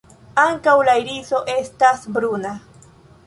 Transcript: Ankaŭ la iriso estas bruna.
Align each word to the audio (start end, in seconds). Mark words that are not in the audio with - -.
Ankaŭ 0.43 0.73
la 0.87 0.95
iriso 1.01 1.43
estas 1.55 2.09
bruna. 2.17 2.55